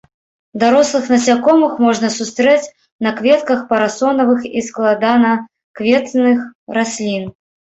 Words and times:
Дарослых 0.61 1.03
насякомых 1.13 1.73
можна 1.87 2.09
сустрэць 2.19 2.71
на 3.09 3.13
кветках 3.19 3.59
парасонавых 3.75 4.41
і 4.63 4.67
складанакветных 4.71 6.37
раслін. 6.81 7.23